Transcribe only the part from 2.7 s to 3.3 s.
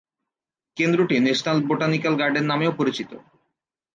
পরিচিত।